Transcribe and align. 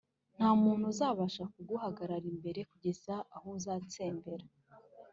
Nta 0.35 0.49
muntu 0.63 0.83
uzabasha 0.93 1.43
kuguhagarara 1.53 2.25
imbere 2.33 2.59
kugeza 2.71 3.13
aho 3.35 3.45
uzabatsembera 3.57 4.45